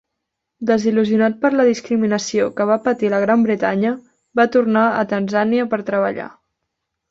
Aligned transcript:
Desil·lusionat 0.69 1.35
per 1.43 1.51
la 1.55 1.65
discriminació 1.67 2.47
que 2.61 2.67
va 2.71 2.79
patir 2.87 3.11
a 3.13 3.15
la 3.15 3.21
Gran 3.25 3.45
Bretanya, 3.49 3.93
va 4.41 4.49
tornar 4.59 4.89
a 4.89 5.07
Tanzània 5.15 5.71
per 5.75 5.83
treballar. 5.93 6.29